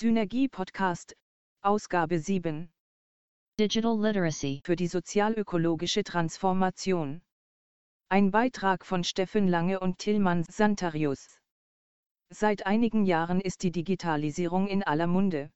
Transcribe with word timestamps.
Synergie 0.00 0.46
Podcast, 0.46 1.16
Ausgabe 1.60 2.20
7. 2.20 2.70
Digital 3.58 4.00
Literacy 4.00 4.60
Für 4.64 4.76
die 4.76 4.86
sozialökologische 4.86 6.04
Transformation. 6.04 7.20
Ein 8.08 8.30
Beitrag 8.30 8.86
von 8.86 9.02
Steffen 9.02 9.48
Lange 9.48 9.80
und 9.80 9.98
Tillmann 9.98 10.44
Santarius. 10.44 11.40
Seit 12.30 12.64
einigen 12.64 13.06
Jahren 13.06 13.40
ist 13.40 13.64
die 13.64 13.72
Digitalisierung 13.72 14.68
in 14.68 14.84
aller 14.84 15.08
Munde. 15.08 15.50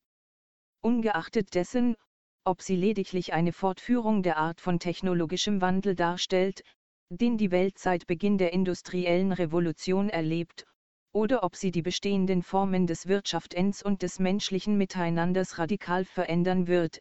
Ungeachtet 0.81 1.54
dessen, 1.54 1.95
ob 2.43 2.63
sie 2.63 2.74
lediglich 2.74 3.35
eine 3.35 3.53
Fortführung 3.53 4.24
der 4.24 4.38
Art 4.38 4.61
von 4.61 4.81
technologischem 4.81 5.61
Wandel 5.61 5.95
darstellt, 5.95 6.65
den 7.11 7.38
die 7.38 7.53
Welt 7.53 7.79
seit 7.79 8.09
Beginn 8.09 8.38
der 8.38 8.53
industriellen 8.53 9.31
Revolution 9.31 10.09
erlebt, 10.09 10.67
oder 11.13 11.42
ob 11.44 11.56
sie 11.56 11.71
die 11.71 11.83
bestehenden 11.83 12.42
Formen 12.42 12.87
des 12.87 13.06
Wirtschaftens 13.06 13.83
und 13.83 14.03
des 14.03 14.19
menschlichen 14.19 14.78
Miteinanders 14.78 15.58
radikal 15.58 16.05
verändern 16.05 16.66
wird, 16.66 17.00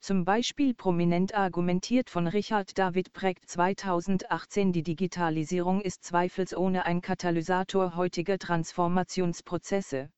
zum 0.00 0.24
Beispiel 0.24 0.72
prominent 0.72 1.34
argumentiert 1.34 2.08
von 2.08 2.26
Richard 2.26 2.78
David 2.78 3.12
Brecht 3.12 3.46
2018 3.46 4.72
Die 4.72 4.82
Digitalisierung 4.82 5.82
ist 5.82 6.04
zweifelsohne 6.04 6.86
ein 6.86 7.02
Katalysator 7.02 7.96
heutiger 7.96 8.38
Transformationsprozesse. 8.38 10.08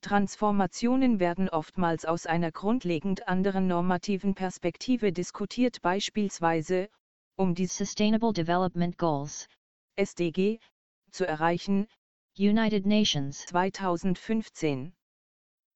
Transformationen 0.00 1.20
werden 1.20 1.48
oftmals 1.48 2.04
aus 2.06 2.26
einer 2.26 2.50
grundlegend 2.50 3.28
anderen 3.28 3.68
normativen 3.68 4.34
Perspektive 4.34 5.12
diskutiert 5.12 5.80
beispielsweise, 5.80 6.88
um 7.36 7.54
die 7.54 7.66
Sustainable 7.66 8.32
Development 8.32 8.98
Goals 8.98 9.46
SDG 9.94 10.58
zu 11.12 11.24
erreichen, 11.24 11.86
United 12.40 12.86
Nations 12.86 13.46
2015. 13.46 14.92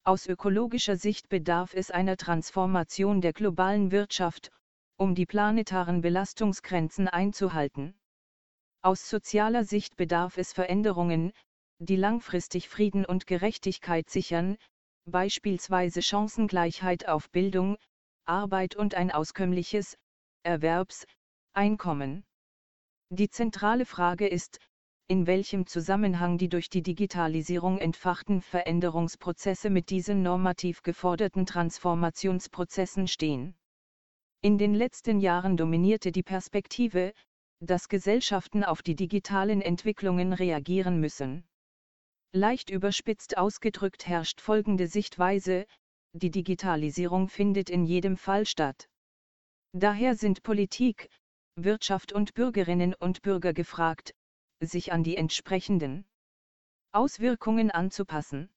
Aus 0.04 0.28
ökologischer 0.28 0.96
Sicht 0.96 1.28
bedarf 1.28 1.74
es 1.74 1.90
einer 1.90 2.16
Transformation 2.16 3.20
der 3.20 3.32
globalen 3.32 3.90
Wirtschaft, 3.90 4.52
um 4.96 5.16
die 5.16 5.26
planetaren 5.26 6.02
Belastungsgrenzen 6.02 7.08
einzuhalten. 7.08 7.98
Aus 8.80 9.10
sozialer 9.10 9.64
Sicht 9.64 9.96
bedarf 9.96 10.38
es 10.38 10.52
Veränderungen, 10.52 11.32
die 11.80 11.96
langfristig 11.96 12.68
Frieden 12.68 13.04
und 13.04 13.26
Gerechtigkeit 13.26 14.08
sichern, 14.08 14.56
beispielsweise 15.04 16.00
Chancengleichheit 16.00 17.08
auf 17.08 17.28
Bildung, 17.32 17.76
Arbeit 18.24 18.76
und 18.76 18.94
ein 18.94 19.10
auskömmliches 19.10 19.96
Erwerbs 20.44 21.06
Einkommen. 21.54 22.24
Die 23.10 23.30
zentrale 23.30 23.84
Frage 23.84 24.28
ist, 24.28 24.60
in 25.12 25.26
welchem 25.26 25.66
Zusammenhang 25.66 26.38
die 26.38 26.48
durch 26.48 26.70
die 26.70 26.82
Digitalisierung 26.82 27.76
entfachten 27.76 28.40
Veränderungsprozesse 28.40 29.68
mit 29.68 29.90
diesen 29.90 30.22
normativ 30.22 30.80
geforderten 30.82 31.44
Transformationsprozessen 31.44 33.06
stehen. 33.06 33.54
In 34.40 34.56
den 34.56 34.72
letzten 34.72 35.20
Jahren 35.20 35.58
dominierte 35.58 36.12
die 36.12 36.22
Perspektive, 36.22 37.12
dass 37.60 37.90
Gesellschaften 37.90 38.64
auf 38.64 38.80
die 38.80 38.94
digitalen 38.94 39.60
Entwicklungen 39.60 40.32
reagieren 40.32 40.98
müssen. 40.98 41.44
Leicht 42.32 42.70
überspitzt 42.70 43.36
ausgedrückt 43.36 44.06
herrscht 44.06 44.40
folgende 44.40 44.86
Sichtweise, 44.86 45.66
die 46.14 46.30
Digitalisierung 46.30 47.28
findet 47.28 47.68
in 47.68 47.84
jedem 47.84 48.16
Fall 48.16 48.46
statt. 48.46 48.88
Daher 49.74 50.14
sind 50.14 50.42
Politik, 50.42 51.10
Wirtschaft 51.56 52.14
und 52.14 52.32
Bürgerinnen 52.32 52.94
und 52.94 53.20
Bürger 53.20 53.52
gefragt, 53.52 54.14
sich 54.66 54.92
an 54.92 55.02
die 55.02 55.16
entsprechenden 55.16 56.04
Auswirkungen 56.92 57.70
anzupassen. 57.70 58.50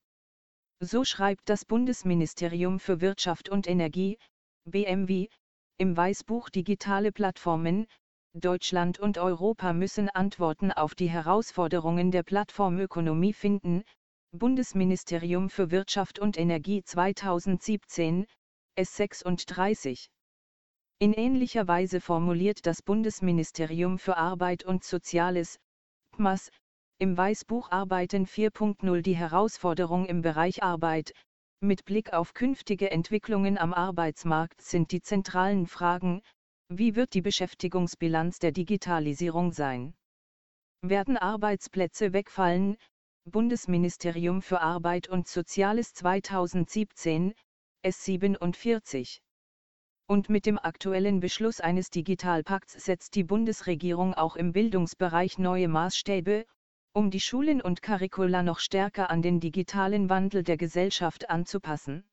So 0.80 1.04
schreibt 1.04 1.50
das 1.50 1.66
Bundesministerium 1.66 2.80
für 2.80 3.02
Wirtschaft 3.02 3.50
und 3.50 3.68
Energie, 3.68 4.18
BMW, 4.66 5.30
im 5.78 5.98
Weißbuch 5.98 6.50
Digitale 6.50 7.12
Plattformen, 7.12 7.88
Deutschland 8.34 9.00
und 9.00 9.18
Europa 9.18 9.72
müssen 9.72 10.10
Antworten 10.10 10.72
auf 10.72 10.94
die 10.96 11.10
Herausforderungen 11.10 12.12
der 12.12 12.24
Plattformökonomie 12.24 13.34
finden, 13.34 13.84
Bundesministerium 14.34 15.50
für 15.50 15.72
Wirtschaft 15.72 16.20
und 16.20 16.38
Energie 16.38 16.84
2017, 16.84 18.26
S36. 18.78 20.10
In 21.00 21.14
ähnlicher 21.14 21.70
Weise 21.70 22.02
formuliert 22.02 22.66
das 22.66 22.82
Bundesministerium 22.82 24.00
für 24.00 24.18
Arbeit 24.18 24.66
und 24.66 24.84
Soziales, 24.84 25.58
BMAS, 26.18 26.50
im 26.98 27.18
Weißbuch 27.18 27.72
Arbeiten 27.72 28.26
4.0 28.26 29.02
die 29.02 29.16
Herausforderung 29.16 30.06
im 30.06 30.22
Bereich 30.22 30.64
Arbeit. 30.64 31.14
Mit 31.60 31.84
Blick 31.84 32.14
auf 32.14 32.34
künftige 32.34 32.90
Entwicklungen 32.90 33.58
am 33.58 33.74
Arbeitsmarkt 33.74 34.62
sind 34.62 34.92
die 34.92 35.02
zentralen 35.02 35.68
Fragen, 35.68 36.22
wie 36.70 36.96
wird 36.96 37.14
die 37.14 37.22
Beschäftigungsbilanz 37.22 38.40
der 38.40 38.52
Digitalisierung 38.52 39.52
sein? 39.52 39.94
Werden 40.82 41.18
Arbeitsplätze 41.18 42.14
wegfallen? 42.14 42.78
Bundesministerium 43.26 44.42
für 44.42 44.62
Arbeit 44.62 45.10
und 45.10 45.28
Soziales 45.28 45.94
2017, 45.94 47.34
S47. 47.84 49.20
Und 50.08 50.30
mit 50.30 50.46
dem 50.46 50.60
aktuellen 50.60 51.20
Beschluss 51.20 51.60
eines 51.60 51.90
Digitalpakts 51.90 52.74
setzt 52.74 53.16
die 53.16 53.24
Bundesregierung 53.24 54.14
auch 54.14 54.36
im 54.36 54.52
Bildungsbereich 54.52 55.40
neue 55.40 55.68
Maßstäbe, 55.68 56.46
um 56.94 57.10
die 57.10 57.20
Schulen 57.20 57.60
und 57.60 57.82
Curricula 57.82 58.44
noch 58.44 58.60
stärker 58.60 59.10
an 59.10 59.22
den 59.22 59.40
digitalen 59.40 60.08
Wandel 60.10 60.44
der 60.44 60.58
Gesellschaft 60.58 61.30
anzupassen. 61.30 62.06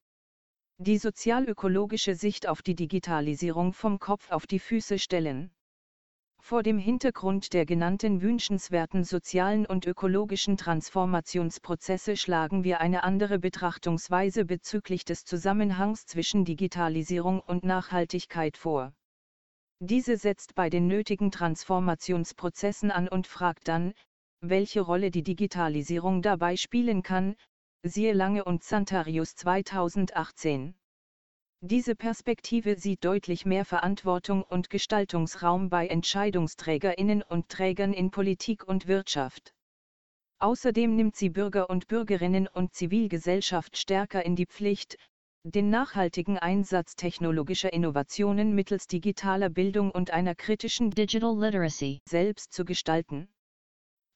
Die 0.79 0.97
sozialökologische 0.97 2.15
Sicht 2.15 2.49
auf 2.49 2.63
die 2.63 2.75
Digitalisierung 2.75 3.75
vom 3.75 3.99
Kopf 3.99 4.31
auf 4.31 4.47
die 4.47 4.59
Füße 4.59 4.99
stellen. 4.99 5.53
Vor 6.45 6.65
dem 6.65 6.77
Hintergrund 6.77 7.53
der 7.53 7.65
genannten 7.65 8.21
wünschenswerten 8.21 9.05
sozialen 9.05 9.65
und 9.65 9.87
ökologischen 9.87 10.57
Transformationsprozesse 10.57 12.17
schlagen 12.17 12.65
wir 12.65 12.81
eine 12.81 13.05
andere 13.05 13.39
Betrachtungsweise 13.39 14.45
bezüglich 14.45 15.05
des 15.05 15.25
Zusammenhangs 15.25 16.05
zwischen 16.05 16.45
Digitalisierung 16.45 17.41
und 17.41 17.63
Nachhaltigkeit 17.63 18.57
vor. 18.57 18.93
Diese 19.79 20.17
setzt 20.17 20.57
bei 20.57 20.69
den 20.69 20.89
nötigen 20.89 21.31
Transformationsprozessen 21.31 22.91
an 22.91 23.09
und 23.09 23.29
fragt 23.29 23.69
dann, 23.69 23.95
welche 24.41 24.81
Rolle 24.81 25.13
die 25.13 25.23
Digitalisierung 25.23 26.23
dabei 26.23 26.57
spielen 26.57 27.05
kann, 27.05 27.37
siehe 27.85 28.13
Lange 28.13 28.45
und 28.45 28.65
Santarius 28.65 29.37
2018. 29.37 30.75
Diese 31.65 31.95
Perspektive 31.95 32.77
sieht 32.77 33.05
deutlich 33.05 33.47
mehr 33.47 33.65
Verantwortung 33.65 34.43
und 34.43 34.69
Gestaltungsraum 34.69 35.69
bei 35.69 35.87
Entscheidungsträgerinnen 35.87 37.23
und 37.23 37.49
Trägern 37.49 37.93
in 37.93 38.11
Politik 38.11 38.67
und 38.67 38.89
Wirtschaft. 38.89 39.55
Außerdem 40.41 40.97
nimmt 40.97 41.15
sie 41.15 41.31
Bürger 41.31 41.71
und 41.71 41.87
Bürgerinnen 41.87 42.49
und 42.49 42.75
Zivilgesellschaft 42.75 43.77
stärker 43.77 44.27
in 44.27 44.35
die 44.35 44.47
Pflicht, 44.47 44.99
den 45.45 45.71
nachhaltigen 45.71 46.37
Einsatz 46.37 46.97
technologischer 46.97 47.73
Innovationen 47.73 48.57
mittels 48.57 48.89
digitaler 48.89 49.49
Bildung 49.49 49.93
und 49.93 50.11
einer 50.11 50.35
kritischen 50.35 50.91
Digital 50.91 51.39
Literacy 51.39 52.01
selbst 52.09 52.53
zu 52.53 52.65
gestalten. 52.65 53.29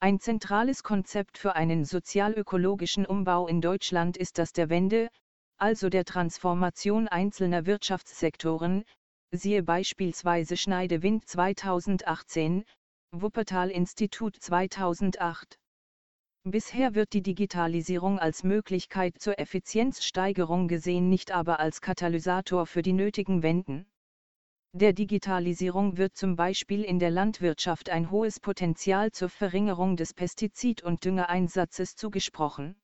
Ein 0.01 0.19
zentrales 0.19 0.83
Konzept 0.83 1.39
für 1.39 1.55
einen 1.55 1.85
sozialökologischen 1.85 3.07
Umbau 3.07 3.47
in 3.47 3.61
Deutschland 3.61 4.17
ist 4.17 4.39
das 4.39 4.53
der 4.53 4.69
Wende, 4.69 5.11
also 5.59 5.89
der 5.89 6.05
Transformation 6.05 7.09
einzelner 7.09 7.67
Wirtschaftssektoren, 7.67 8.85
siehe 9.31 9.63
beispielsweise 9.63 10.57
Schneidewind 10.57 11.29
2018, 11.29 12.65
Wuppertal 13.13 13.71
Institut 13.71 14.37
2008. 14.37 15.59
Bisher 16.45 16.95
wird 16.95 17.13
die 17.13 17.23
Digitalisierung 17.23 18.19
als 18.19 18.45
Möglichkeit 18.45 19.19
zur 19.19 19.39
Effizienzsteigerung 19.39 20.69
gesehen, 20.69 21.09
nicht 21.09 21.33
aber 21.33 21.59
als 21.59 21.81
Katalysator 21.81 22.67
für 22.67 22.83
die 22.83 22.93
nötigen 22.93 23.43
Wenden. 23.43 23.87
Der 24.73 24.93
Digitalisierung 24.93 25.97
wird 25.97 26.17
zum 26.17 26.37
Beispiel 26.37 26.85
in 26.85 26.99
der 26.99 27.11
Landwirtschaft 27.11 27.89
ein 27.89 28.11
hohes 28.11 28.39
Potenzial 28.39 29.11
zur 29.11 29.31
Verringerung 29.31 29.97
des 29.97 30.13
Pestizid- 30.13 30.83
und 30.83 31.05
Düngereinsatzes 31.05 31.97
zugesprochen. 31.97 32.77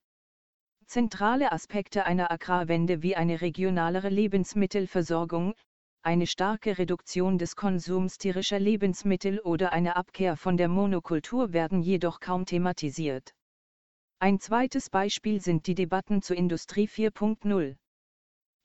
Zentrale 0.85 1.51
Aspekte 1.51 2.05
einer 2.05 2.31
Agrarwende 2.31 3.01
wie 3.01 3.15
eine 3.15 3.41
regionalere 3.41 4.09
Lebensmittelversorgung, 4.09 5.53
eine 6.03 6.27
starke 6.27 6.77
Reduktion 6.77 7.37
des 7.37 7.55
Konsums 7.55 8.17
tierischer 8.17 8.59
Lebensmittel 8.59 9.39
oder 9.39 9.71
eine 9.71 9.95
Abkehr 9.95 10.35
von 10.35 10.57
der 10.57 10.67
Monokultur 10.67 11.53
werden 11.53 11.81
jedoch 11.81 12.19
kaum 12.19 12.45
thematisiert. 12.45 13.33
Ein 14.19 14.39
zweites 14.39 14.89
Beispiel 14.89 15.41
sind 15.41 15.67
die 15.67 15.75
Debatten 15.75 16.21
zur 16.21 16.35
Industrie 16.35 16.87
4.0. 16.87 17.75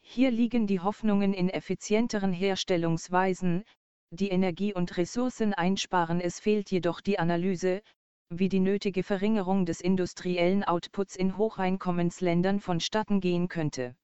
Hier 0.01 0.31
liegen 0.31 0.67
die 0.67 0.81
Hoffnungen 0.81 1.33
in 1.33 1.49
effizienteren 1.49 2.33
Herstellungsweisen, 2.33 3.65
die 4.11 4.31
Energie 4.31 4.75
und 4.75 4.97
Ressourcen 4.97 5.55
einsparen. 5.55 6.21
Es 6.21 6.41
fehlt 6.41 6.71
jedoch 6.71 7.01
die 7.01 7.19
Analyse, 7.19 7.83
wie 8.31 8.49
die 8.49 8.61
nötige 8.61 9.03
Verringerung 9.03 9.65
des 9.65 9.81
industriellen 9.81 10.63
Outputs 10.63 11.17
in 11.17 11.37
Hocheinkommensländern 11.37 12.61
vonstatten 12.61 13.21
gehen 13.21 13.49
könnte. 13.49 13.97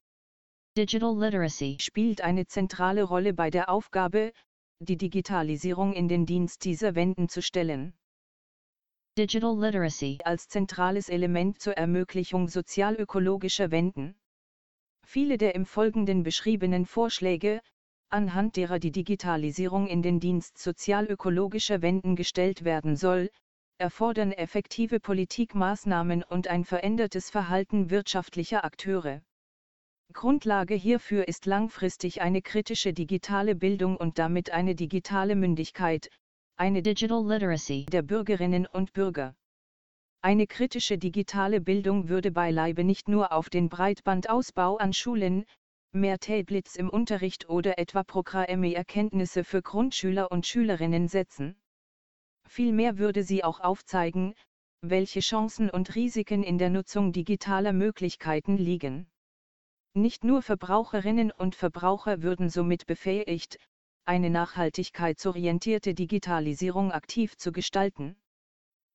Digital 0.77 1.17
literacy 1.17 1.77
spielt 1.81 2.21
eine 2.21 2.47
zentrale 2.47 3.05
Rolle 3.05 3.35
bei 3.35 3.51
der 3.51 3.69
Aufgabe, 3.69 4.33
die 4.81 4.97
Digitalisierung 4.97 5.93
in 5.93 6.09
den 6.09 6.27
Dienst 6.27 6.65
dieser 6.65 6.95
Wenden 6.95 7.29
zu 7.29 7.43
stellen. 7.43 7.95
Digital 9.17 9.57
literacy 9.57 10.19
als 10.25 10.49
zentrales 10.49 11.09
Element 11.09 11.61
zur 11.61 11.75
Ermöglichung 11.75 12.49
sozialökologischer 12.49 13.71
Wenden. 13.71 14.17
Viele 15.07 15.39
der 15.39 15.55
im 15.55 15.67
Folgenden 15.67 16.23
beschriebenen 16.25 16.87
Vorschläge, 16.87 17.61
anhand 18.09 18.57
derer 18.57 18.79
die 18.79 18.91
Digitalisierung 18.91 19.87
in 19.87 20.03
den 20.03 20.19
Dienst 20.19 20.59
sozialökologischer 20.59 21.83
Wenden 21.83 22.17
gestellt 22.17 22.65
werden 22.65 22.97
soll, 22.97 23.31
erfordern 23.79 24.33
effektive 24.33 25.01
Politikmaßnahmen 25.01 26.23
und 26.23 26.49
ein 26.49 26.65
verändertes 26.65 27.31
Verhalten 27.31 27.91
wirtschaftlicher 27.91 28.65
Akteure. 28.65 29.23
Grundlage 30.13 30.75
hierfür 30.75 31.27
ist 31.27 31.45
langfristig 31.47 32.23
eine 32.23 32.41
kritische 32.41 32.93
digitale 32.93 33.55
Bildung 33.55 33.97
und 33.97 34.19
damit 34.19 34.51
eine 34.51 34.75
digitale 34.75 35.35
Mündigkeit, 35.35 36.09
eine 36.57 36.83
Digital 36.83 37.27
Literacy 37.27 37.87
der 37.87 38.03
Bürgerinnen 38.03 38.67
und 38.67 38.93
Bürger. 38.93 39.35
Eine 40.21 40.47
kritische 40.47 40.99
digitale 40.99 41.61
Bildung 41.61 42.09
würde 42.09 42.31
beileibe 42.31 42.85
nicht 42.85 43.09
nur 43.09 43.33
auf 43.33 43.51
den 43.51 43.69
Breitbandausbau 43.69 44.77
an 44.77 44.93
Schulen, 44.93 45.45
mehr 45.93 46.19
Tablets 46.19 46.77
im 46.77 46.89
Unterricht 46.89 47.49
oder 47.49 47.79
etwa 47.79 48.05
Programme-Erkenntnisse 48.05 49.43
für 49.43 49.63
Grundschüler 49.63 50.31
und 50.31 50.47
Schülerinnen 50.47 51.09
setzen. 51.09 51.57
Vielmehr 52.49 52.99
würde 52.99 53.23
sie 53.23 53.43
auch 53.45 53.61
aufzeigen, 53.61 54.35
welche 54.81 55.21
Chancen 55.21 55.71
und 55.71 55.95
Risiken 55.95 56.43
in 56.43 56.59
der 56.59 56.71
Nutzung 56.71 57.13
digitaler 57.13 57.73
Möglichkeiten 57.73 58.57
liegen. 58.57 59.09
Nicht 59.95 60.25
nur 60.25 60.43
Verbraucherinnen 60.43 61.31
und 61.31 61.55
Verbraucher 61.55 62.23
würden 62.23 62.51
somit 62.51 62.87
befähigt, 62.87 63.59
eine 64.05 64.29
nachhaltigkeitsorientierte 64.29 65.95
Digitalisierung 65.95 66.93
aktiv 66.93 67.37
zu 67.37 67.53
gestalten. 67.53 68.17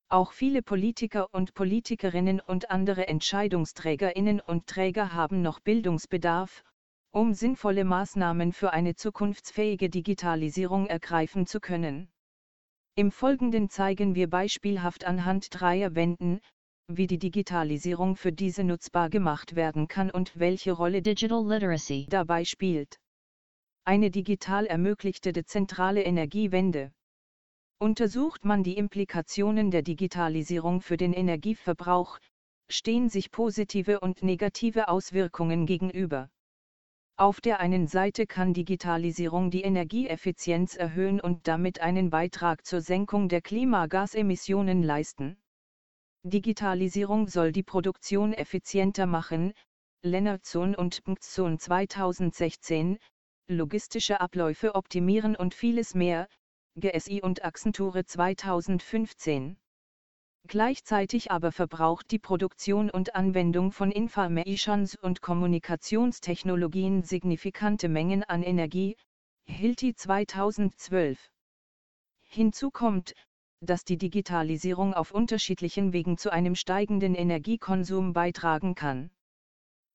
Auch 0.10 0.34
viele 0.34 0.62
Politiker 0.62 1.28
und 1.34 1.54
Politikerinnen 1.54 2.40
und 2.40 2.69
andere 2.69 3.07
Entscheidungsträgerinnen 3.07 4.40
und 4.40 4.68
Träger 4.68 5.13
haben 5.13 5.42
noch 5.42 5.60
Bildungsbedarf, 5.60 6.63
um 7.12 7.34
sinnvolle 7.34 7.86
Maßnahmen 7.86 8.54
für 8.54 8.72
eine 8.74 8.95
zukunftsfähige 8.95 9.90
Digitalisierung 9.90 10.88
ergreifen 10.88 11.48
zu 11.48 11.60
können. 11.60 12.12
Im 13.00 13.13
Folgenden 13.13 13.69
zeigen 13.69 14.13
wir 14.13 14.30
beispielhaft 14.30 15.06
anhand 15.06 15.48
dreier 15.51 15.96
Wänden, 15.96 16.42
wie 16.90 17.07
die 17.07 17.18
Digitalisierung 17.18 18.18
für 18.18 18.34
diese 18.34 18.66
nutzbar 18.66 19.10
gemacht 19.10 19.56
werden 19.56 19.88
kann 19.88 20.12
und 20.12 20.38
welche 20.38 20.74
Rolle 20.74 21.01
Digital 21.01 21.48
Literacy 21.48 22.07
dabei 22.10 22.44
spielt. 22.44 23.00
Eine 23.86 24.12
digital 24.12 24.66
ermöglichte 24.66 25.31
dezentrale 25.31 26.04
Energiewende. 26.04 26.92
Untersucht 27.80 28.44
man 28.44 28.63
die 28.63 28.75
Implikationen 28.75 29.72
der 29.72 29.84
Digitalisierung 29.84 30.81
für 30.81 30.98
den 30.98 31.13
Energieverbrauch, 31.13 32.19
stehen 32.69 33.07
sich 33.07 33.31
positive 33.31 34.02
und 34.02 34.24
negative 34.24 34.90
Auswirkungen 34.90 35.66
gegenüber. 35.66 36.30
Auf 37.19 37.42
der 37.42 37.60
einen 37.60 37.86
Seite 37.88 38.25
kann 38.25 38.54
Digitalisierung 38.54 39.51
die 39.51 39.63
Energieeffizienz 39.63 40.77
erhöhen 40.77 41.19
und 41.19 41.50
damit 41.50 41.81
einen 41.81 42.10
Beitrag 42.10 42.66
zur 42.66 42.80
Senkung 42.80 43.27
der 43.27 43.42
Klimagasemissionen 43.42 44.83
leisten. 44.83 45.36
Digitalisierung 46.24 47.27
soll 47.27 47.51
die 47.51 47.62
Produktion 47.62 48.31
effizienter 48.31 49.06
machen, 49.06 49.51
Lennartson 50.01 50.75
und 50.75 51.04
Pngzon 51.04 51.60
2016, 51.60 52.98
logistische 53.50 54.21
Abläufe 54.21 54.75
optimieren 54.75 55.36
und 55.36 55.54
vieles 55.54 55.95
mehr, 55.95 56.30
GSI 56.77 57.21
und 57.21 57.44
Axenture 57.44 58.06
2015. 58.06 59.57
Gleichzeitig 60.47 61.31
aber 61.31 61.51
verbraucht 61.51 62.09
die 62.12 62.19
Produktion 62.19 62.89
und 62.89 63.15
Anwendung 63.15 63.71
von 63.71 63.91
Informations- 63.91 64.97
und 64.97 65.21
Kommunikationstechnologien 65.21 67.03
signifikante 67.03 67.89
Mengen 67.89 68.24
an 68.24 68.41
Energie, 68.41 68.97
Hilti 69.45 69.94
2012. 69.94 71.31
Hinzu 72.21 72.71
kommt, 72.71 73.13
dass 73.62 73.83
die 73.83 73.97
Digitalisierung 73.97 74.94
auf 74.94 75.12
unterschiedlichen 75.12 75.91
Wegen 75.91 76.18
zu 76.18 76.31
einem 76.31 76.56
steigenden 76.56 77.13
Energiekonsum 77.13 78.13
beitragen 78.13 78.74
kann. 78.74 79.12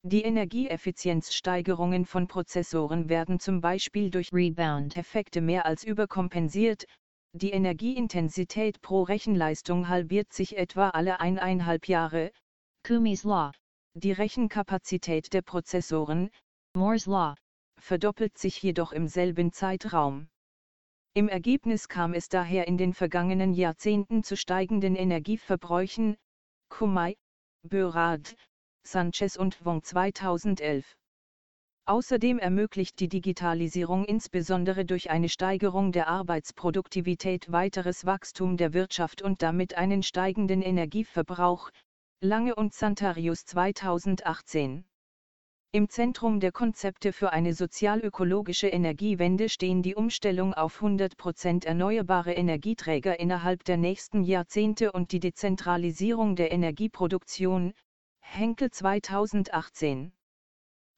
Die 0.03 0.21
Energieeffizienzsteigerungen 0.21 2.05
von 2.05 2.27
Prozessoren 2.27 3.09
werden 3.09 3.39
zum 3.39 3.59
Beispiel 3.59 4.11
durch 4.11 4.31
Rebound-Effekte 4.31 5.41
mehr 5.41 5.65
als 5.65 5.83
überkompensiert, 5.83 6.85
die 7.35 7.51
Energieintensität 7.51 8.81
pro 8.81 9.03
Rechenleistung 9.03 9.89
halbiert 9.89 10.31
sich 10.31 10.55
etwa 10.55 10.91
alle 10.91 11.19
eineinhalb 11.19 11.89
Jahre, 11.89 12.31
Kumis 12.87 13.25
Law, 13.25 13.51
die 13.93 14.13
Rechenkapazität 14.13 15.33
der 15.33 15.41
Prozessoren, 15.41 16.29
Moore's 16.73 17.07
Law, 17.07 17.35
verdoppelt 17.77 18.37
sich 18.37 18.63
jedoch 18.63 18.93
im 18.93 19.09
selben 19.09 19.51
Zeitraum. 19.51 20.29
Im 21.13 21.27
Ergebnis 21.27 21.89
kam 21.89 22.13
es 22.13 22.29
daher 22.29 22.67
in 22.67 22.77
den 22.77 22.93
vergangenen 22.93 23.53
Jahrzehnten 23.53 24.23
zu 24.23 24.37
steigenden 24.37 24.95
Energieverbräuchen, 24.95 26.15
Kumai, 26.69 27.17
Börad, 27.63 28.33
Sanchez 28.83 29.35
und 29.35 29.65
Wong 29.65 29.83
2011. 29.83 30.95
Außerdem 31.87 32.39
ermöglicht 32.39 32.99
die 32.99 33.09
Digitalisierung 33.09 34.05
insbesondere 34.05 34.85
durch 34.85 35.11
eine 35.11 35.29
Steigerung 35.29 35.91
der 35.91 36.07
Arbeitsproduktivität 36.07 37.51
weiteres 37.51 38.07
Wachstum 38.07 38.57
der 38.57 38.73
Wirtschaft 38.73 39.21
und 39.21 39.43
damit 39.43 39.77
einen 39.77 40.01
steigenden 40.01 40.63
Energieverbrauch, 40.63 41.69
Lange 42.21 42.55
und 42.55 42.73
Santarius 42.73 43.45
2018. 43.45 44.83
Im 45.73 45.89
Zentrum 45.89 46.39
der 46.39 46.51
Konzepte 46.51 47.13
für 47.13 47.33
eine 47.33 47.53
sozialökologische 47.53 48.67
Energiewende 48.67 49.47
stehen 49.47 49.83
die 49.83 49.93
Umstellung 49.93 50.55
auf 50.55 50.81
100% 50.81 51.67
erneuerbare 51.67 52.33
Energieträger 52.33 53.19
innerhalb 53.19 53.63
der 53.63 53.77
nächsten 53.77 54.23
Jahrzehnte 54.23 54.91
und 54.91 55.11
die 55.11 55.19
Dezentralisierung 55.19 56.35
der 56.35 56.51
Energieproduktion, 56.51 57.73
Henkel 58.21 58.71
2018. 58.71 60.14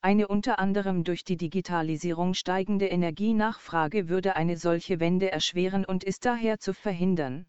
Eine 0.01 0.27
unter 0.27 0.59
anderem 0.59 1.03
durch 1.03 1.23
die 1.23 1.37
Digitalisierung 1.37 2.33
steigende 2.33 2.87
Energienachfrage 2.87 4.09
würde 4.09 4.35
eine 4.35 4.57
solche 4.57 4.99
Wende 4.99 5.31
erschweren 5.31 5.85
und 5.85 6.03
ist 6.03 6.25
daher 6.25 6.59
zu 6.59 6.73
verhindern. 6.73 7.47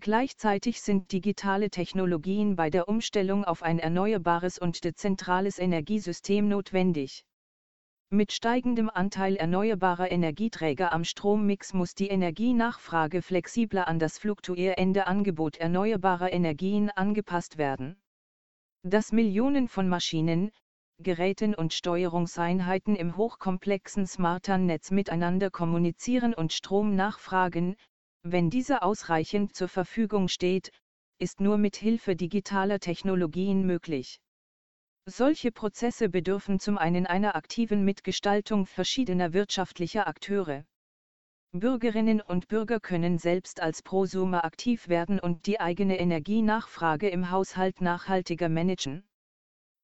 Gleichzeitig 0.00 0.80
sind 0.80 1.12
digitale 1.12 1.68
Technologien 1.68 2.56
bei 2.56 2.70
der 2.70 2.88
Umstellung 2.88 3.44
auf 3.44 3.62
ein 3.62 3.78
erneuerbares 3.78 4.58
und 4.58 4.82
dezentrales 4.82 5.58
Energiesystem 5.58 6.48
notwendig. 6.48 7.26
Mit 8.08 8.32
steigendem 8.32 8.88
Anteil 8.88 9.36
erneuerbarer 9.36 10.10
Energieträger 10.10 10.92
am 10.92 11.04
Strommix 11.04 11.74
muss 11.74 11.94
die 11.94 12.08
Energienachfrage 12.08 13.20
flexibler 13.22 13.86
an 13.86 13.98
das 13.98 14.18
fluktuierende 14.18 15.06
Angebot 15.06 15.58
erneuerbarer 15.58 16.32
Energien 16.32 16.90
angepasst 16.90 17.58
werden. 17.58 18.00
Dass 18.82 19.12
Millionen 19.12 19.68
von 19.68 19.88
Maschinen, 19.88 20.50
Geräten 21.02 21.54
und 21.54 21.72
Steuerungseinheiten 21.72 22.94
im 22.94 23.16
hochkomplexen 23.16 24.06
smarten 24.06 24.66
Netz 24.66 24.90
miteinander 24.90 25.50
kommunizieren 25.50 26.34
und 26.34 26.52
Strom 26.52 26.94
nachfragen, 26.94 27.76
wenn 28.22 28.50
dieser 28.50 28.82
ausreichend 28.82 29.56
zur 29.56 29.68
Verfügung 29.68 30.28
steht, 30.28 30.70
ist 31.18 31.40
nur 31.40 31.56
mit 31.56 31.76
Hilfe 31.76 32.16
digitaler 32.16 32.80
Technologien 32.80 33.64
möglich. 33.64 34.20
Solche 35.06 35.52
Prozesse 35.52 36.10
bedürfen 36.10 36.60
zum 36.60 36.76
einen 36.76 37.06
einer 37.06 37.34
aktiven 37.34 37.84
Mitgestaltung 37.84 38.66
verschiedener 38.66 39.32
wirtschaftlicher 39.32 40.06
Akteure. 40.06 40.64
Bürgerinnen 41.52 42.20
und 42.20 42.46
Bürger 42.48 42.78
können 42.78 43.18
selbst 43.18 43.60
als 43.60 43.82
Prosumer 43.82 44.44
aktiv 44.44 44.88
werden 44.88 45.18
und 45.18 45.46
die 45.46 45.58
eigene 45.58 45.98
Energienachfrage 45.98 47.08
im 47.08 47.30
Haushalt 47.30 47.80
nachhaltiger 47.80 48.48
managen. 48.48 49.02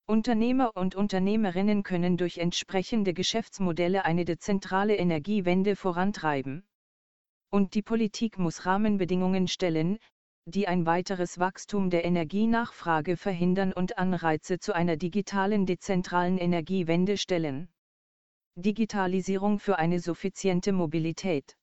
Unternehmer 0.08 0.76
und 0.76 0.94
Unternehmerinnen 0.94 1.82
können 1.82 2.16
durch 2.16 2.38
entsprechende 2.38 3.12
Geschäftsmodelle 3.12 4.04
eine 4.04 4.25
dezentrale 4.25 4.94
Energiewende 4.94 5.75
vorantreiben. 5.75 6.64
Und 7.50 7.75
die 7.75 7.82
Politik 7.82 8.38
muss 8.38 8.66
Rahmenbedingungen 8.66 9.48
stellen, 9.48 9.98
die 10.44 10.68
ein 10.68 10.86
weiteres 10.86 11.40
Wachstum 11.40 11.90
der 11.90 12.04
Energienachfrage 12.04 13.16
verhindern 13.16 13.72
und 13.72 13.98
Anreize 13.98 14.60
zu 14.60 14.76
einer 14.76 14.96
digitalen 14.96 15.66
dezentralen 15.66 16.38
Energiewende 16.38 17.16
stellen. 17.16 17.68
Digitalisierung 18.54 19.58
für 19.58 19.76
eine 19.76 19.98
suffiziente 19.98 20.70
Mobilität. 20.70 21.56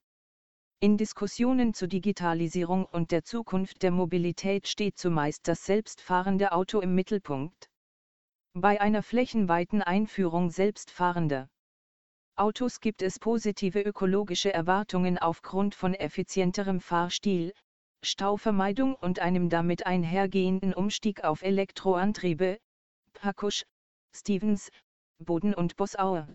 In 0.81 0.97
Diskussionen 0.97 1.73
zur 1.73 1.88
Digitalisierung 1.88 2.83
und 2.83 3.12
der 3.12 3.23
Zukunft 3.23 3.83
der 3.83 3.91
Mobilität 3.91 4.67
steht 4.67 4.97
zumeist 4.97 5.47
das 5.47 5.63
selbstfahrende 5.63 6.51
Auto 6.51 6.81
im 6.81 6.93
Mittelpunkt. 6.93 7.69
Bei 8.55 8.79
einer 8.79 9.01
flächenweiten 9.01 9.81
Einführung 9.81 10.51
selbstfahrender 10.51 11.50
Autos 12.36 12.81
gibt 12.81 13.01
es 13.01 13.17
positive 13.17 13.81
ökologische 13.81 14.53
Erwartungen 14.53 15.17
aufgrund 15.17 15.74
von 15.74 15.95
effizienterem 15.95 16.79
Fahrstil, 16.79 17.51
Stauvermeidung 18.03 18.93
und 18.93 19.17
einem 19.17 19.50
damit 19.50 19.88
einhergehenden 19.88 20.75
Umstieg 20.75 21.24
auf 21.24 21.41
Elektroantriebe, 21.41 22.60
Pakusch, 23.13 23.63
Stevens, 24.15 24.69
Boden 25.17 25.55
und 25.55 25.75
Bossauer. 25.75 26.27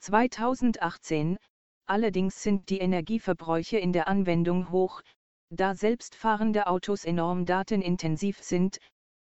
2018, 0.00 1.38
allerdings 1.86 2.42
sind 2.42 2.68
die 2.68 2.80
Energieverbräuche 2.80 3.78
in 3.78 3.94
der 3.94 4.08
Anwendung 4.08 4.70
hoch, 4.70 5.00
da 5.48 5.74
selbstfahrende 5.74 6.66
Autos 6.66 7.06
enorm 7.06 7.46
datenintensiv 7.46 8.42
sind, 8.42 8.78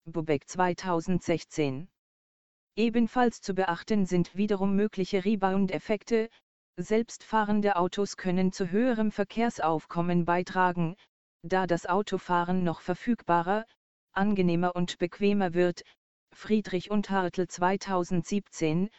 Bubeck 0.08 0.48
2016. 0.48 1.88
Ebenfalls 2.76 3.40
zu 3.40 3.54
beachten 3.54 4.06
sind 4.06 4.36
wiederum 4.36 4.76
mögliche 4.76 5.24
Rebound-Effekte, 5.24 6.30
selbstfahrende 6.76 7.74
Autos 7.74 8.16
können 8.16 8.52
zu 8.52 8.70
höherem 8.70 9.10
Verkehrsaufkommen 9.10 10.24
beitragen, 10.24 10.94
da 11.42 11.66
das 11.66 11.86
Autofahren 11.86 12.62
noch 12.62 12.82
verfügbarer, 12.82 13.66
angenehmer 14.12 14.76
und 14.76 14.98
bequemer 14.98 15.54
wird, 15.54 15.82
Friedrich 16.32 16.88
und 16.90 17.10
Hartl 17.10 17.48
2017, 17.48 18.90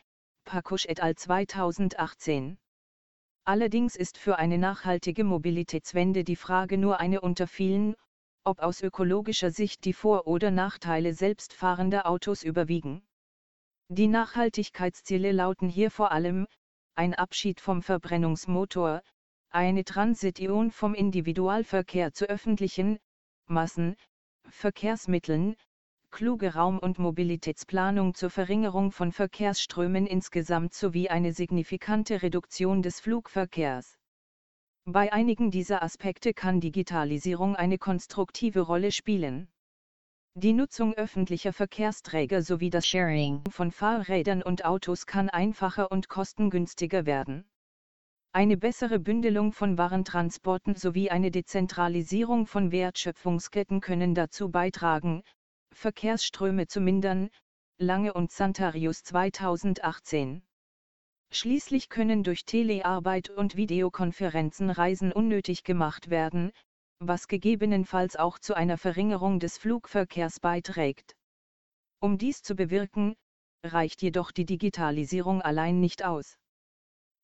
Pakusch 0.43 0.85
et 0.87 1.01
al. 1.01 1.15
2018. 1.15 2.57
Allerdings 3.45 3.95
ist 3.95 4.17
für 4.17 4.39
eine 4.39 4.57
nachhaltige 4.57 5.23
Mobilitätswende 5.23 6.25
die 6.25 6.35
Frage 6.35 6.77
nur 6.77 6.99
eine 6.99 7.21
unter 7.21 7.47
vielen, 7.47 7.95
ob 8.47 8.59
aus 8.59 8.81
ökologischer 8.81 9.51
Sicht 9.51 9.83
die 9.83 9.91
Vor- 9.91 10.25
oder 10.25 10.51
Nachteile 10.51 11.13
selbstfahrender 11.13 12.07
Autos 12.07 12.43
überwiegen. 12.43 13.05
Die 13.89 14.07
Nachhaltigkeitsziele 14.07 15.33
lauten 15.33 15.67
hier 15.67 15.91
vor 15.91 16.13
allem, 16.13 16.47
ein 16.95 17.13
Abschied 17.13 17.59
vom 17.59 17.81
Verbrennungsmotor, 17.81 19.01
eine 19.49 19.83
Transition 19.83 20.71
vom 20.71 20.93
Individualverkehr 20.93 22.13
zu 22.13 22.29
öffentlichen, 22.29 22.99
Massen, 23.47 23.97
Verkehrsmitteln, 24.47 25.57
kluge 26.09 26.53
Raum- 26.53 26.79
und 26.79 26.99
Mobilitätsplanung 26.99 28.13
zur 28.13 28.29
Verringerung 28.29 28.93
von 28.93 29.11
Verkehrsströmen 29.11 30.07
insgesamt 30.07 30.73
sowie 30.73 31.09
eine 31.09 31.33
signifikante 31.33 32.21
Reduktion 32.21 32.81
des 32.81 33.01
Flugverkehrs. 33.01 33.96
Bei 34.89 35.11
einigen 35.11 35.51
dieser 35.51 35.83
Aspekte 35.83 36.33
kann 36.33 36.61
Digitalisierung 36.61 37.57
eine 37.57 37.77
konstruktive 37.77 38.61
Rolle 38.61 38.93
spielen. 38.93 39.49
Die 40.33 40.53
Nutzung 40.53 40.93
öffentlicher 40.93 41.51
Verkehrsträger 41.51 42.41
sowie 42.41 42.69
das 42.69 42.87
Sharing 42.87 43.43
von 43.49 43.71
Fahrrädern 43.71 44.41
und 44.41 44.63
Autos 44.63 45.05
kann 45.05 45.29
einfacher 45.29 45.91
und 45.91 46.07
kostengünstiger 46.07 47.05
werden. 47.05 47.49
Eine 48.31 48.55
bessere 48.55 48.97
Bündelung 48.97 49.51
von 49.51 49.77
Warentransporten 49.77 50.75
sowie 50.75 51.09
eine 51.09 51.31
Dezentralisierung 51.31 52.47
von 52.47 52.71
Wertschöpfungsketten 52.71 53.81
können 53.81 54.15
dazu 54.15 54.49
beitragen, 54.49 55.21
Verkehrsströme 55.73 56.67
zu 56.67 56.79
mindern, 56.79 57.29
Lange 57.77 58.13
und 58.13 58.31
Santarius 58.31 59.03
2018. 59.03 60.46
Schließlich 61.31 61.89
können 61.89 62.23
durch 62.23 62.45
Telearbeit 62.45 63.29
und 63.29 63.55
Videokonferenzen 63.55 64.69
Reisen 64.69 65.11
unnötig 65.11 65.63
gemacht 65.63 66.09
werden, 66.09 66.51
was 66.99 67.27
gegebenenfalls 67.27 68.15
auch 68.15 68.39
zu 68.39 68.55
einer 68.55 68.77
Verringerung 68.77 69.39
des 69.39 69.57
Flugverkehrs 69.57 70.39
beiträgt. 70.39 71.15
Um 71.99 72.17
dies 72.17 72.41
zu 72.41 72.55
bewirken, 72.55 73.15
reicht 73.63 74.01
jedoch 74.01 74.31
die 74.31 74.45
Digitalisierung 74.45 75.41
allein 75.41 75.79
nicht 75.79 76.05
aus. 76.05 76.37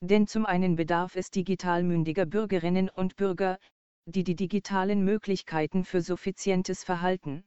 Denn 0.02 0.28
zum 0.28 0.46
einen 0.46 0.76
bedarf 0.76 1.16
es 1.16 1.32
digital 1.32 1.84
mündiger 1.84 2.26
Bürgerinnen 2.26 2.90
und 2.90 3.16
Bürger, 3.16 3.58
die 4.06 4.26
die 4.26 4.36
digitalen 4.36 5.06
Möglichkeiten 5.06 5.86
für 5.86 6.02
suffizientes 6.02 6.84
Verhalten 6.84 7.46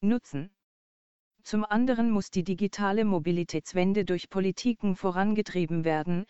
nutzen. 0.00 0.53
Zum 1.44 1.64
anderen 1.64 2.10
muss 2.10 2.30
die 2.30 2.42
digitale 2.42 3.04
Mobilitätswende 3.04 4.06
durch 4.06 4.30
Politiken 4.30 4.96
vorangetrieben 4.96 5.84
werden, 5.84 6.24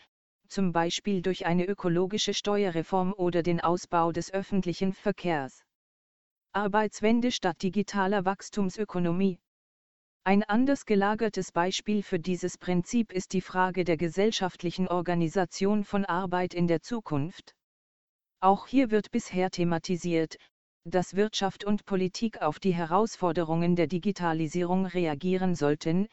zum 0.48 0.72
Beispiel 0.72 1.22
durch 1.22 1.46
eine 1.46 1.66
ökologische 1.66 2.34
Steuerreform 2.34 3.12
oder 3.12 3.44
den 3.44 3.60
Ausbau 3.60 4.10
des 4.10 4.32
öffentlichen 4.32 4.92
Verkehrs. 4.92 5.64
Arbeitswende 6.52 7.30
statt 7.30 7.62
digitaler 7.62 8.24
Wachstumsökonomie. 8.24 9.38
Ein 10.24 10.42
anders 10.42 10.84
gelagertes 10.84 11.52
Beispiel 11.52 12.02
für 12.02 12.18
dieses 12.18 12.58
Prinzip 12.58 13.12
ist 13.12 13.32
die 13.32 13.40
Frage 13.40 13.84
der 13.84 13.96
gesellschaftlichen 13.96 14.88
Organisation 14.88 15.84
von 15.84 16.04
Arbeit 16.04 16.54
in 16.54 16.66
der 16.66 16.80
Zukunft. 16.80 17.54
Auch 18.40 18.66
hier 18.66 18.90
wird 18.90 19.10
bisher 19.10 19.50
thematisiert, 19.50 20.38
dass 20.86 21.16
Wirtschaft 21.16 21.64
und 21.64 21.86
Politik 21.86 22.42
auf 22.42 22.60
die 22.60 22.74
Herausforderungen 22.74 23.74
der 23.74 23.86
Digitalisierung 23.86 24.84
reagieren 24.86 25.54
sollten, 25.54 26.08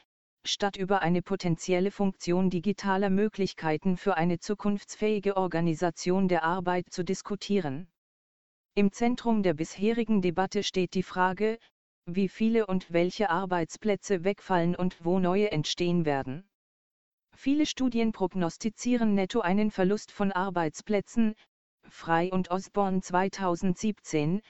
statt 0.45 0.77
über 0.77 1.01
eine 1.01 1.21
potenzielle 1.21 1.91
Funktion 1.91 2.49
digitaler 2.49 3.09
Möglichkeiten 3.09 3.97
für 3.97 4.15
eine 4.15 4.39
zukunftsfähige 4.39 5.35
Organisation 5.35 6.27
der 6.27 6.43
Arbeit 6.43 6.89
zu 6.89 7.03
diskutieren. 7.03 7.91
Im 8.73 8.93
Zentrum 8.93 9.43
der 9.43 9.53
bisherigen 9.53 10.21
Debatte 10.21 10.63
steht 10.63 10.93
die 10.93 11.03
Frage, 11.03 11.59
wie 12.05 12.29
viele 12.29 12.65
und 12.65 12.91
welche 12.93 13.29
Arbeitsplätze 13.29 14.23
wegfallen 14.23 14.75
und 14.75 15.03
wo 15.03 15.19
neue 15.19 15.51
entstehen 15.51 16.05
werden. 16.05 16.49
Viele 17.35 17.65
Studien 17.65 18.13
prognostizieren 18.13 19.13
netto 19.15 19.41
einen 19.41 19.69
Verlust 19.69 20.11
von 20.11 20.31
Arbeitsplätzen, 20.31 21.35
Frei 21.89 22.31
und 22.31 22.49
Osborne 22.49 23.01
2017, 23.01 24.41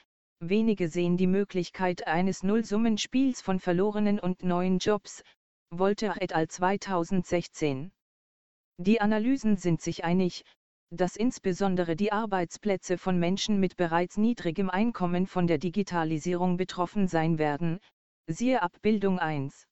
wenige 0.48 0.88
sehen 0.88 1.16
die 1.16 1.26
Möglichkeit 1.26 2.06
eines 2.06 2.42
Nullsummenspiels 2.42 3.40
von 3.40 3.60
verlorenen 3.60 4.18
und 4.18 4.42
neuen 4.42 4.78
Jobs, 4.78 5.22
Voltaire 5.70 6.20
et 6.20 6.34
al. 6.34 6.48
2016. 6.48 7.92
Die 8.78 9.00
Analysen 9.00 9.56
sind 9.56 9.80
sich 9.80 10.04
einig, 10.04 10.44
dass 10.90 11.16
insbesondere 11.16 11.96
die 11.96 12.12
Arbeitsplätze 12.12 12.98
von 12.98 13.18
Menschen 13.18 13.60
mit 13.60 13.76
bereits 13.76 14.16
niedrigem 14.16 14.68
Einkommen 14.68 15.26
von 15.26 15.46
der 15.46 15.58
Digitalisierung 15.58 16.56
betroffen 16.56 17.08
sein 17.08 17.38
werden, 17.38 17.78
siehe 18.26 18.60
Abbildung 18.60 19.18
1. 19.18 19.66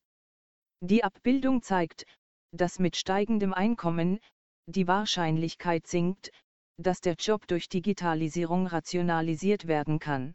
Die 0.81 1.05
Abbildung 1.05 1.63
zeigt, 1.63 2.07
dass 2.53 2.79
mit 2.79 2.97
steigendem 2.97 3.53
Einkommen, 3.53 4.21
die 4.67 4.87
Wahrscheinlichkeit 4.87 5.87
sinkt, 5.87 6.31
dass 6.79 7.01
der 7.01 7.15
Job 7.15 7.47
durch 7.49 7.69
Digitalisierung 7.69 8.67
rationalisiert 8.67 9.67
werden 9.67 9.99
kann. 9.99 10.35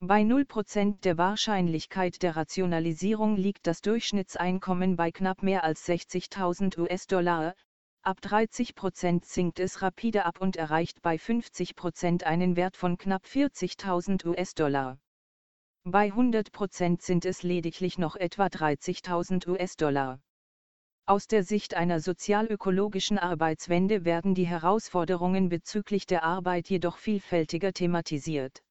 Bei 0.00 0.22
0% 0.22 1.00
der 1.00 1.18
Wahrscheinlichkeit 1.18 2.22
der 2.22 2.36
Rationalisierung 2.36 3.36
liegt 3.36 3.66
das 3.66 3.80
Durchschnittseinkommen 3.80 4.96
bei 4.96 5.10
knapp 5.10 5.42
mehr 5.42 5.64
als 5.64 5.86
60.000 5.88 6.78
US-Dollar, 6.78 7.54
Ab 8.02 8.20
30% 8.22 9.24
sinkt 9.24 9.58
es 9.58 9.82
rapide 9.82 10.24
ab 10.24 10.40
und 10.40 10.56
erreicht 10.56 11.02
bei 11.02 11.16
50% 11.16 12.22
einen 12.22 12.56
Wert 12.56 12.76
von 12.76 12.96
knapp 12.96 13.24
40.000 13.24 14.24
US-Dollar. 14.24 14.98
Bei 15.84 16.08
100% 16.10 17.02
sind 17.02 17.24
es 17.24 17.42
lediglich 17.42 17.98
noch 17.98 18.16
etwa 18.16 18.46
30.000 18.46 19.48
US-Dollar. 19.48 20.20
Aus 21.06 21.26
der 21.26 21.42
Sicht 21.42 21.74
einer 21.74 22.00
sozialökologischen 22.00 23.18
Arbeitswende 23.18 24.04
werden 24.04 24.34
die 24.34 24.46
Herausforderungen 24.46 25.48
bezüglich 25.48 26.06
der 26.06 26.22
Arbeit 26.22 26.70
jedoch 26.70 26.98
vielfältiger 26.98 27.72
thematisiert. 27.72 28.62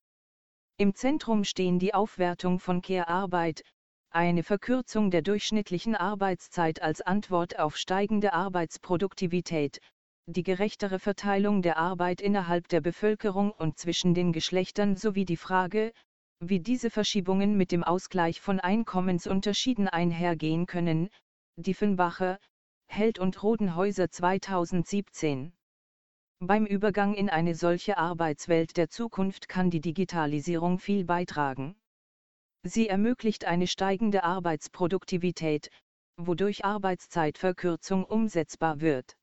Im 0.79 0.93
Zentrum 0.93 1.43
stehen 1.43 1.79
die 1.79 1.95
Aufwertung 1.95 2.59
von 2.59 2.83
Care-Arbeit, 2.83 3.63
eine 4.11 4.43
Verkürzung 4.43 5.09
der 5.09 5.23
durchschnittlichen 5.23 5.95
Arbeitszeit 5.95 6.83
als 6.83 7.01
Antwort 7.01 7.57
auf 7.57 7.77
steigende 7.77 8.33
Arbeitsproduktivität, 8.33 9.79
die 10.27 10.43
gerechtere 10.43 10.99
Verteilung 10.99 11.63
der 11.63 11.77
Arbeit 11.77 12.21
innerhalb 12.21 12.67
der 12.67 12.81
Bevölkerung 12.81 13.51
und 13.53 13.79
zwischen 13.79 14.13
den 14.13 14.31
Geschlechtern 14.31 14.95
sowie 14.95 15.25
die 15.25 15.35
Frage, 15.35 15.93
wie 16.41 16.59
diese 16.59 16.91
Verschiebungen 16.91 17.57
mit 17.57 17.71
dem 17.71 17.83
Ausgleich 17.83 18.39
von 18.39 18.59
Einkommensunterschieden 18.59 19.87
einhergehen 19.87 20.67
können, 20.67 21.09
Diefenbacher, 21.55 22.37
Held 22.85 23.17
und 23.17 23.41
Rodenhäuser 23.41 24.11
2017. 24.11 25.56
Beim 26.39 26.67
Übergang 26.67 27.15
in 27.15 27.31
eine 27.31 27.55
solche 27.55 27.97
Arbeitswelt 27.97 28.77
der 28.77 28.89
Zukunft 28.89 29.49
kann 29.49 29.71
die 29.71 29.81
Digitalisierung 29.81 30.77
viel 30.77 31.03
beitragen. 31.03 31.75
Sie 32.61 32.87
ermöglicht 32.87 33.45
eine 33.45 33.65
steigende 33.65 34.23
Arbeitsproduktivität, 34.23 35.71
wodurch 36.15 36.63
Arbeitszeitverkürzung 36.63 38.05
umsetzbar 38.05 38.81
wird. 38.81 39.17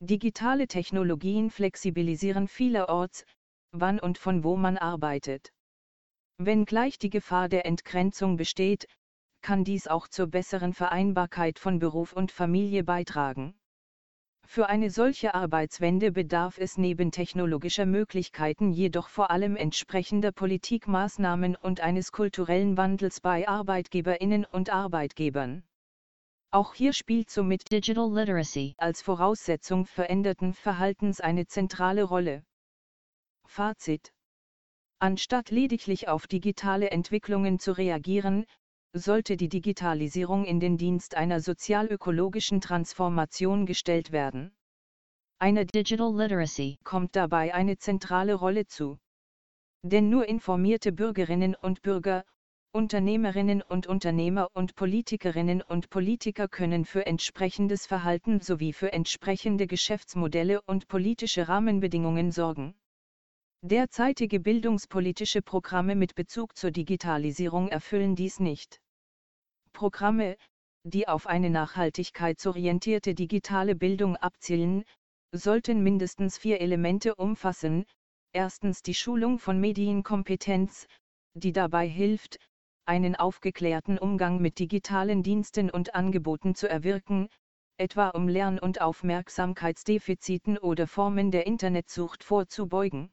Digitale 0.00 0.68
Technologien 0.68 1.48
flexibilisieren 1.48 2.48
vielerorts, 2.48 3.24
wann 3.72 3.98
und 3.98 4.18
von 4.18 4.44
wo 4.44 4.56
man 4.56 4.76
arbeitet. 4.76 5.54
Wenngleich 6.36 6.98
die 6.98 7.08
Gefahr 7.08 7.48
der 7.48 7.64
Entgrenzung 7.64 8.36
besteht, 8.36 8.88
kann 9.40 9.64
dies 9.64 9.86
auch 9.86 10.06
zur 10.06 10.26
besseren 10.26 10.74
Vereinbarkeit 10.74 11.58
von 11.58 11.78
Beruf 11.78 12.12
und 12.12 12.30
Familie 12.30 12.84
beitragen. 12.84 13.58
Für 14.48 14.68
eine 14.68 14.90
solche 14.90 15.34
Arbeitswende 15.34 16.12
bedarf 16.12 16.58
es 16.58 16.78
neben 16.78 17.10
technologischer 17.10 17.84
Möglichkeiten 17.84 18.72
jedoch 18.72 19.08
vor 19.08 19.30
allem 19.30 19.56
entsprechender 19.56 20.30
Politikmaßnahmen 20.30 21.56
und 21.56 21.80
eines 21.80 22.12
kulturellen 22.12 22.76
Wandels 22.76 23.20
bei 23.20 23.46
Arbeitgeberinnen 23.46 24.44
und 24.44 24.70
Arbeitgebern. 24.70 25.64
Auch 26.52 26.74
hier 26.74 26.92
spielt 26.92 27.28
somit 27.28 27.70
Digital 27.70 28.10
literacy. 28.10 28.74
als 28.78 29.02
Voraussetzung 29.02 29.84
veränderten 29.84 30.54
Verhaltens 30.54 31.20
eine 31.20 31.46
zentrale 31.46 32.04
Rolle. 32.04 32.44
Fazit 33.46 34.12
Anstatt 34.98 35.50
lediglich 35.50 36.08
auf 36.08 36.26
digitale 36.26 36.90
Entwicklungen 36.90 37.58
zu 37.58 37.72
reagieren, 37.72 38.46
sollte 38.98 39.36
die 39.36 39.48
Digitalisierung 39.48 40.44
in 40.46 40.58
den 40.58 40.78
Dienst 40.78 41.16
einer 41.16 41.40
sozialökologischen 41.40 42.62
Transformation 42.62 43.66
gestellt 43.66 44.10
werden. 44.10 44.56
Einer 45.38 45.66
Digital 45.66 46.16
literacy. 46.16 46.78
kommt 46.82 47.14
dabei 47.14 47.52
eine 47.52 47.76
zentrale 47.76 48.34
Rolle 48.34 48.66
zu. 48.66 48.98
Denn 49.82 50.08
nur 50.08 50.26
informierte 50.26 50.92
Bürgerinnen 50.92 51.54
und 51.54 51.82
Bürger, 51.82 52.24
Unternehmerinnen 52.72 53.62
und 53.62 53.86
Unternehmer 53.86 54.48
und 54.54 54.74
Politikerinnen 54.74 55.62
und 55.62 55.90
Politiker 55.90 56.48
können 56.48 56.84
für 56.84 57.04
entsprechendes 57.06 57.86
Verhalten 57.86 58.40
sowie 58.40 58.72
für 58.72 58.92
entsprechende 58.92 59.66
Geschäftsmodelle 59.66 60.62
und 60.62 60.88
politische 60.88 61.48
Rahmenbedingungen 61.48 62.32
sorgen. 62.32 62.74
Derzeitige 63.62 64.40
bildungspolitische 64.40 65.42
Programme 65.42 65.96
mit 65.96 66.14
Bezug 66.14 66.56
zur 66.56 66.70
Digitalisierung 66.70 67.68
erfüllen 67.68 68.14
dies 68.14 68.40
nicht. 68.40 68.80
Programme, 69.76 70.38
die 70.84 71.06
auf 71.06 71.26
eine 71.26 71.50
nachhaltigkeitsorientierte 71.50 73.14
digitale 73.14 73.74
Bildung 73.74 74.16
abzielen, 74.16 74.84
sollten 75.32 75.82
mindestens 75.82 76.38
vier 76.38 76.62
Elemente 76.62 77.14
umfassen. 77.14 77.84
Erstens 78.32 78.82
die 78.82 78.94
Schulung 78.94 79.38
von 79.38 79.60
Medienkompetenz, 79.60 80.86
die 81.34 81.52
dabei 81.52 81.86
hilft, 81.86 82.38
einen 82.86 83.16
aufgeklärten 83.16 83.98
Umgang 83.98 84.40
mit 84.40 84.58
digitalen 84.60 85.22
Diensten 85.22 85.68
und 85.68 85.94
Angeboten 85.94 86.54
zu 86.54 86.70
erwirken, 86.70 87.28
etwa 87.76 88.08
um 88.08 88.28
Lern- 88.28 88.58
und 88.58 88.80
Aufmerksamkeitsdefiziten 88.80 90.56
oder 90.56 90.86
Formen 90.86 91.30
der 91.30 91.46
Internetsucht 91.46 92.24
vorzubeugen. 92.24 93.12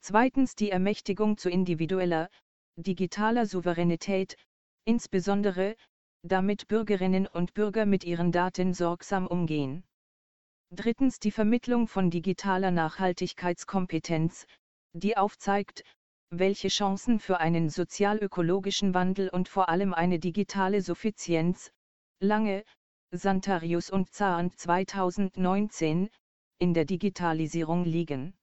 Zweitens 0.00 0.54
die 0.54 0.70
Ermächtigung 0.70 1.36
zu 1.36 1.50
individueller, 1.50 2.28
digitaler 2.76 3.46
Souveränität, 3.46 4.36
insbesondere, 4.84 5.76
damit 6.22 6.68
Bürgerinnen 6.68 7.26
und 7.26 7.54
Bürger 7.54 7.86
mit 7.86 8.04
ihren 8.04 8.32
Daten 8.32 8.74
sorgsam 8.74 9.26
umgehen. 9.26 9.84
Drittens 10.70 11.18
die 11.18 11.30
Vermittlung 11.30 11.86
von 11.86 12.10
digitaler 12.10 12.70
Nachhaltigkeitskompetenz, 12.70 14.46
die 14.92 15.16
aufzeigt, 15.16 15.84
welche 16.30 16.68
Chancen 16.68 17.20
für 17.20 17.38
einen 17.38 17.68
sozial-ökologischen 17.68 18.94
Wandel 18.94 19.28
und 19.28 19.48
vor 19.48 19.68
allem 19.68 19.94
eine 19.94 20.18
digitale 20.18 20.82
Suffizienz, 20.82 21.70
Lange, 22.20 22.64
Santarius 23.10 23.90
und 23.90 24.12
Zahn 24.12 24.50
2019, 24.50 26.08
in 26.58 26.74
der 26.74 26.84
Digitalisierung 26.84 27.84
liegen. 27.84 28.34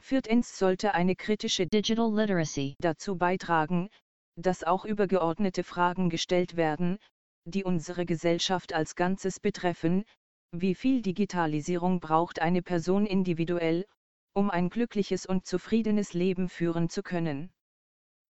Viertens 0.00 0.58
sollte 0.58 0.94
eine 0.94 1.16
kritische 1.16 1.66
Digital 1.66 2.14
literacy. 2.14 2.76
dazu 2.78 3.16
beitragen, 3.16 3.90
dass 4.40 4.64
auch 4.64 4.84
übergeordnete 4.84 5.64
Fragen 5.64 6.10
gestellt 6.10 6.56
werden, 6.56 6.98
die 7.44 7.64
unsere 7.64 8.06
Gesellschaft 8.06 8.72
als 8.72 8.96
Ganzes 8.96 9.40
betreffen, 9.40 10.04
wie 10.52 10.74
viel 10.74 11.02
Digitalisierung 11.02 12.00
braucht 12.00 12.40
eine 12.40 12.62
Person 12.62 13.06
individuell, 13.06 13.86
um 14.32 14.50
ein 14.50 14.68
glückliches 14.68 15.26
und 15.26 15.46
zufriedenes 15.46 16.12
Leben 16.12 16.48
führen 16.48 16.88
zu 16.88 17.02
können. 17.02 17.52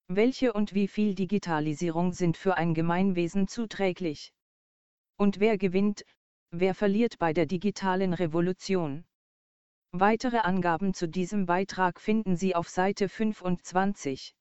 Welche 0.09 0.53
und 0.53 0.75
wie 0.75 0.88
viel 0.88 1.14
Digitalisierung 1.14 2.12
sind 2.12 2.37
für 2.37 2.57
ein 2.57 2.75
Gemeinwesen 2.75 3.49
zuträglich? 3.49 4.33
Und 5.16 5.38
wer 5.38 5.57
gewinnt, 5.57 6.05
wer 6.51 6.75
verliert 6.75 7.18
bei 7.18 7.33
der 7.33 7.46
digitalen 7.46 8.12
Revolution? 8.12 9.05
Weitere 9.92 10.38
Angaben 10.38 10.94
zu 10.94 11.09
diesem 11.09 11.46
Beitrag 11.46 12.01
finden 12.01 12.37
Sie 12.37 12.55
auf 12.55 12.68
Seite 12.68 13.09
25. 13.09 14.35